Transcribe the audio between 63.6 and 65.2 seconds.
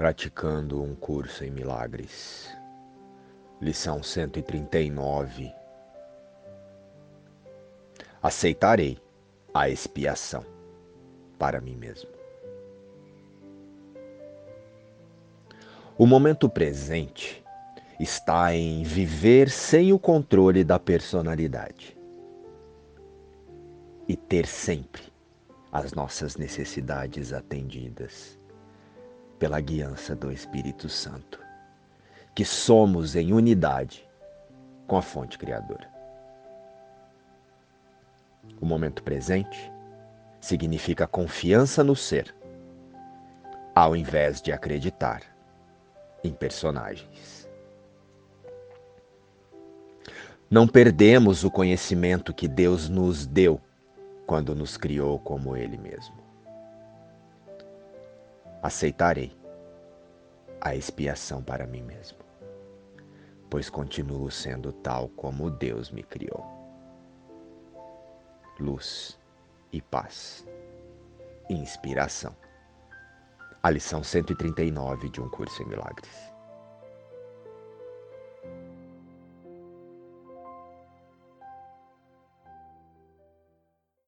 continuo sendo tal